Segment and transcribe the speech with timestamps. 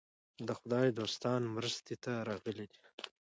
[0.47, 2.79] د خدای دوستان مرستې ته راغلي دي.